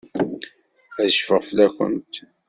[1.01, 2.15] Ad cfuɣ fell-akent.